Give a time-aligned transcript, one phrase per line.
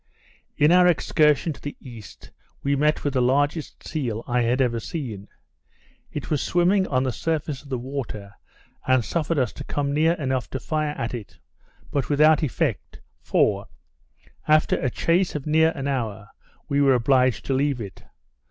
[0.57, 2.31] In our excursion to the east,
[2.63, 5.27] we met with the largest seal I had ever seen.
[6.11, 8.33] It was swimming on the surface of the water,
[8.87, 11.37] and suffered us to come near enough to fire at it;
[11.91, 13.67] but without effect; for,
[14.47, 16.29] after a chase of near an hour,
[16.67, 18.03] we were obliged to leave it.